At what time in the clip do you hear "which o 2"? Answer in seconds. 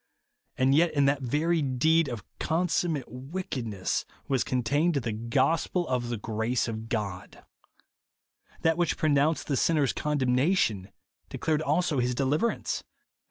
8.79-9.11